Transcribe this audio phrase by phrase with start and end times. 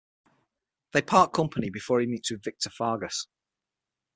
[0.93, 3.27] They part company before he meets with Victor Fargas.